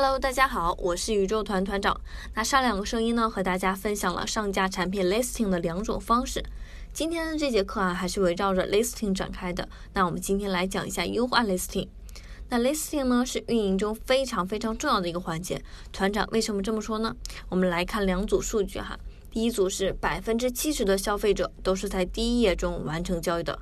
[0.00, 2.00] Hello，大家好，我是宇宙团团长。
[2.32, 6.40] 那上两个声音呢，和大家分享了上架产品 listing 的两种方式。
[6.92, 9.68] 今天的这节课啊，还是围绕着 listing 展开的。
[9.94, 11.88] 那我们今天来讲一下优化 listing。
[12.48, 15.60] 那 listing 呢，是运营中非常非常重要的一个环节。
[15.90, 17.16] 团长为什么这么说呢？
[17.48, 18.96] 我们来看两组数据哈。
[19.32, 23.58] 第一组是百分之七十的消费者都是在第一页中完成交易的。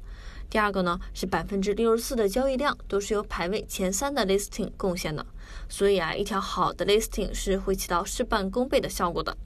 [0.49, 5.27] 第二个呢是百分之六十四的交易量都是由排位前三的 listing 贡献的，
[5.69, 9.37] 所以啊，一条好的 listing 是会起到事半功倍的效果的。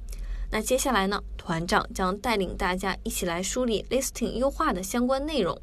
[0.51, 5.59] 那接下来呢，团长将带领大家一起来梳理 listing 优化的相关内容。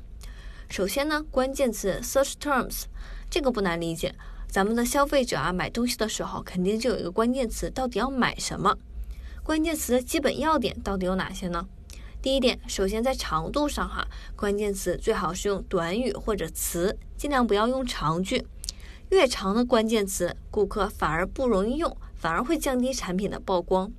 [0.70, 2.84] 首先呢，关键词 search terms
[3.30, 4.16] 这个不难理解，
[4.48, 8.76] 咱们的消费者啊买东西的时候肯定就有一个关键词，到底要买什么？
[9.44, 11.67] 关键词的基本要点到底有哪些呢？
[12.27, 14.05] 第一点，首先在长度上哈，
[14.36, 18.45] 关键词最好是用短语或者词，尽量不要用长句。
[19.12, 23.90] 越长的关键词，顾客反而不容易用，反而会降低产品的曝光。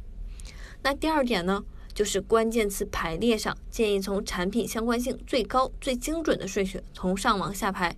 [0.83, 7.97] 那第二点呢，就是关键词排列上，建议从产品相关性最高、最精准的顺序从上往下排。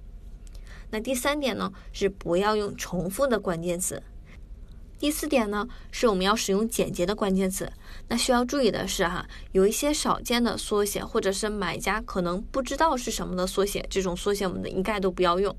[0.91, 4.01] 那第三点呢，是不要用重复的关键词。
[5.01, 7.73] 第四点呢，是我们要使用简洁的关键词。
[8.09, 15.57] 那需要注意的是哈，有一些少见的缩写，或者是买家可能不知道是什么的缩写，这种缩写我们的一概都不要用。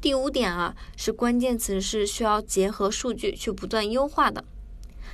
[0.00, 4.42] 第五点啊，是关键词是需要结合数据去不断优化的。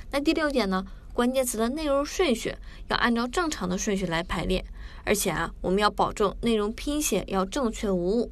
[0.09, 2.55] 那第六点呢，关键词的内容顺序
[2.87, 4.65] 要按照正常的顺序来排列，
[5.03, 8.31] 而且啊，我们要保证内容拼写要正确无误。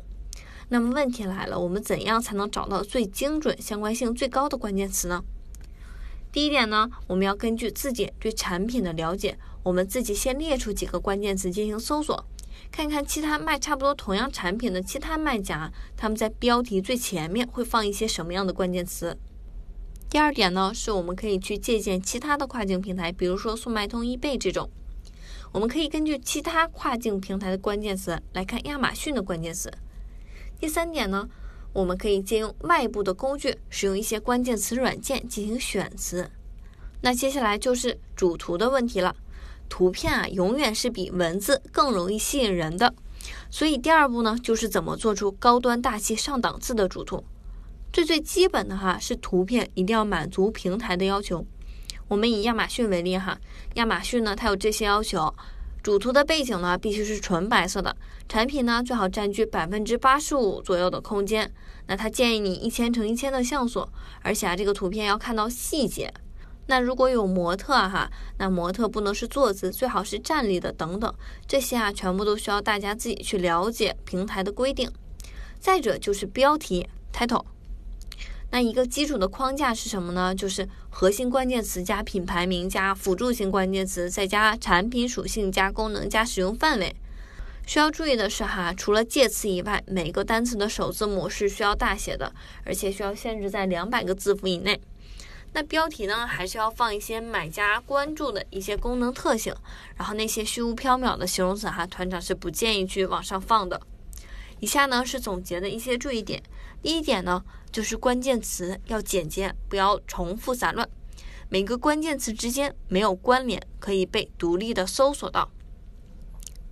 [0.73, 5.21] 那么问题来了，我们怎样才能找到最精准、相关性最高的关键词呢？
[6.31, 12.25] 第一点呢，我们要根据自己对产品的了解，我们自己先列出几个关键词进行搜索，
[12.71, 19.17] 看看其他卖差不多同样产品的其他卖家，他们在标题最前面会放一些什么样的关键词。
[20.09, 24.69] 第二点呢，是我们可以去借鉴其他的跨境平台，比如说速卖通、易贝这种，
[25.51, 29.69] 我们可以根据其他跨境平台的关键词来看亚马逊的关键词。
[30.61, 31.27] 第三点呢，
[31.73, 36.29] 我们可以借用外部的工具，使用一些关键词软件进行选词。
[37.01, 39.15] 那接下来就是主图的问题了。
[39.67, 42.93] 图片啊，永远是比文字更容易吸引人的。
[43.49, 47.23] 所以第二步呢，就是怎么做出高端大气上档次的主图。
[47.91, 51.43] 最最基本的哈，是图片一定要满足平台的要求。
[52.07, 53.39] 我们以亚马逊为例哈，
[53.73, 55.33] 亚马逊呢，它有这些要求。
[55.83, 57.95] 主图的背景呢，必须是纯白色的。
[58.29, 61.51] 产品呢，最好占据百分之八十五左右的空间。
[61.87, 63.87] 那他建议你一千乘一千的像素，
[64.21, 66.13] 而且啊，这个图片要看到细节。
[66.67, 71.11] 那如果有模特哈，那模特不能是坐姿，最好是站立的等等。
[71.47, 74.89] 这些啊，全部都需要大家自己去了解平台的规定。
[75.59, 77.43] 再者就是标题 title。
[78.51, 80.35] 那一个基础的框架是什么呢？
[80.35, 86.93] 就是核心关键词加品牌名加辅助性关键词，再加产品属性加功能加使用范围。
[87.65, 92.33] 需要注意的是哈，除了介词以外，每个单词的首字母是需要大写的，
[92.65, 94.81] 而且需要限制在两百个字符以内。
[95.53, 99.55] 那标题呢，还是要放一些买家关注的一些功能特性，
[99.95, 103.79] 然后那些虚无缥缈的形容词哈，团长是不建议去往上放的。
[104.59, 106.41] 以下呢是总结的一些注意点。
[106.81, 110.89] 第一点呢，就是关键词要简洁，不要重复杂乱，
[111.47, 115.51] 每个关键词之间没有关联，可以被独立的搜索到。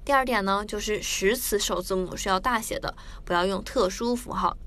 [0.03, 4.58] 第二点呢，就是实词首字母是要大写的，不要用特殊符号。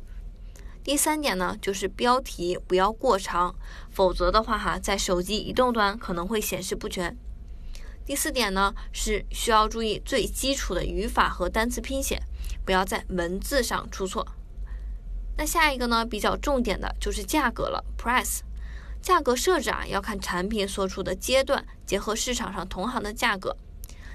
[0.84, 3.54] 第三点呢，就是标题不要过长，
[3.90, 7.16] 否则的话哈，在手机移动端可能会显示不全。
[8.04, 12.22] 第四点呢，是需要注意最基础的语法和单词拼写。
[12.64, 14.24] 不要在文字上出错。
[15.36, 18.40] 那下一个呢，比较重点的就是价格了，price。
[19.00, 23.56] 价格设置啊，要看产品所处的阶段，结合市场上同行的价格。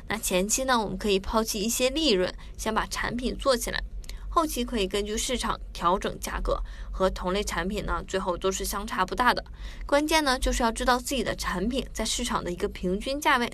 [0.08, 3.84] 那前期呢，我们可以抛弃一些利润，先把产品做起来。
[4.30, 6.62] 后期可以根据市场调整价格，
[6.92, 9.44] 和同类产品呢，最后都是相差不大的。
[9.86, 13.52] 关键呢，就是要知道自己的产品在市场的一个平均价位。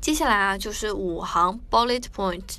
[0.00, 2.58] 接下来啊，就是五行 bullet point。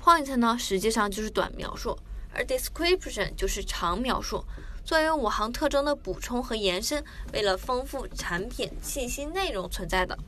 [0.00, 1.98] Point 呢，实际上就是短描述，
[2.34, 4.44] 而 Description 就是长描述，
[4.84, 10.18] 作为五行特征的补充和延伸，为了丰富产品信息内容存在的。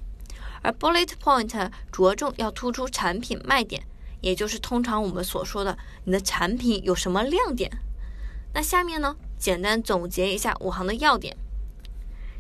[0.62, 3.84] 而 Bullet Point 着重要突出产品卖点，
[4.20, 7.70] 也就是通常我们所说的你的产品有什么亮点。
[8.54, 11.36] 那下面呢，简单总结一下五行的要点。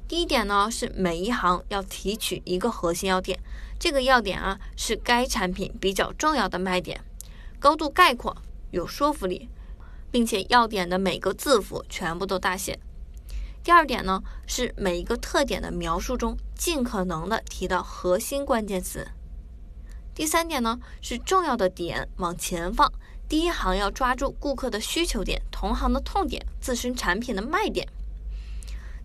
[0.06, 3.38] 第一点呢，是每一行要提取一个核心要点，
[3.78, 7.02] 这个要点啊，是该产品比较重要的卖点。
[7.58, 8.36] 高度概括，
[8.74, 9.48] 有说服力，
[10.10, 12.78] 并且要点的每个字符全部都大写。
[13.62, 19.08] 第二点呢，是每一个特点的描述中尽可能的提到核心关键词。
[20.14, 22.92] 第三点呢，是重要的点往前放，
[23.28, 27.88] 第一行要抓住顾客的需求点、同行的痛点、自身产品的卖点。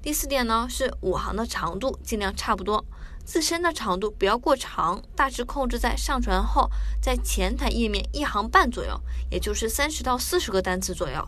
[0.01, 2.85] 第四点呢，是五行的长度尽量差不多，
[3.25, 6.69] 自身的长度不要过长，大致控制在上传后
[7.01, 8.97] 在前台页面一行半左右，
[9.29, 11.27] 也就是三十到四十个单词左右。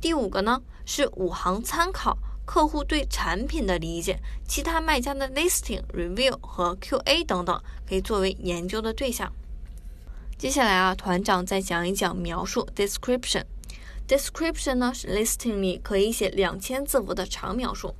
[0.00, 2.16] 第五个呢是五行参考
[2.46, 9.30] 客户对产品的理解，其他卖家的 listing review 和 QA 等等可以作为研究的对象。
[10.38, 13.44] 接下来啊，团长再讲一讲描述 description。
[14.08, 17.94] Description 呢是 listing 里可以写两千字符的长描述。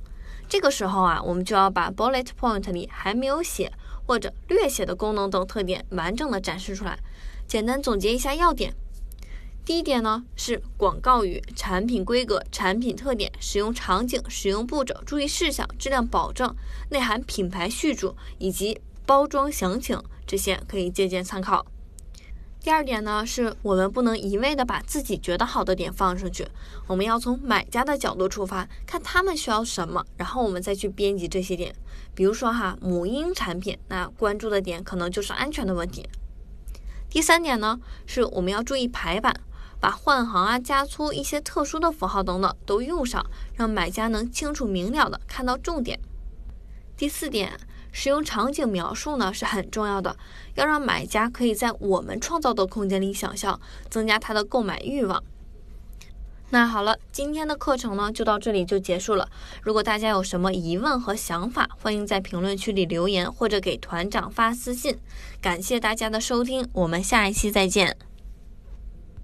[0.49, 3.71] 这个时候啊，我们就要把 bullet point 里还没有写
[4.07, 6.97] 或者略写的功能等特点完整的展示出来。
[7.47, 8.73] 简单总结一下要点。
[9.63, 16.55] 第一点呢是广告语、产品规格、产品特点、使用场景、使用步骤、注意事项、质量保证、
[16.89, 21.63] 内涵品牌序注以及包装详情，这些可以借鉴参考。
[22.61, 26.47] 第二点呢是我们不能一味的把自己觉得好的点放上去，
[26.87, 31.73] 我们要从买家的角度出发，看他们需要什么，然后我们再去编辑这些点。
[32.13, 36.07] 比如说哈，母婴产品，那关注的点可能就是安全的问题。
[37.09, 39.33] 第三点呢是我们要注意排版。
[39.81, 43.25] 把换行啊、加粗、一些特殊的符号等等都用上，
[43.55, 45.97] 让买家能清楚明了的看到重点。
[46.97, 47.57] 第四点，
[47.91, 50.15] 使用场景描述呢是很重要的，
[50.55, 53.59] 要让买家可以在我们创造的空间里想象，
[53.89, 55.23] 增加他的购买欲望。
[56.51, 59.29] 那好了，今天的课程呢就到这里就结束了。
[59.61, 64.97] 如果大家有什么疑问和想法，欢迎在评论区里留言或者给团长发私信。
[65.39, 68.08] 感谢大家的收听，我们下一期再见。